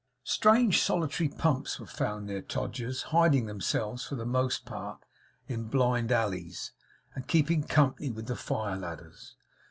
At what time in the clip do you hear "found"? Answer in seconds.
1.85-2.25